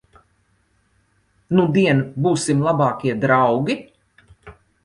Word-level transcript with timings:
Nudien 1.59 2.01
būsim 2.29 2.67
labākie 2.71 3.19
draugi? 3.27 3.81